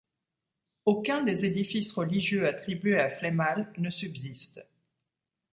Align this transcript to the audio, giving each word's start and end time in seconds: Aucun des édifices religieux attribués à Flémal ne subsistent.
Aucun 0.85 1.23
des 1.23 1.45
édifices 1.45 1.93
religieux 1.93 2.47
attribués 2.47 2.99
à 2.99 3.11
Flémal 3.11 3.71
ne 3.77 3.91
subsistent. 3.91 4.61